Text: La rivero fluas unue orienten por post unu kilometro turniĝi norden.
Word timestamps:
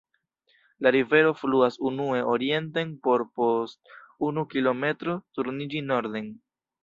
La 0.85 0.91
rivero 0.93 1.33
fluas 1.41 1.75
unue 1.89 2.21
orienten 2.31 2.89
por 3.09 3.23
post 3.41 3.93
unu 4.31 4.45
kilometro 4.55 5.17
turniĝi 5.39 5.85
norden. 5.93 6.33